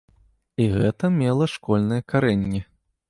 [0.63, 2.65] І гэта мела школьныя карэнні.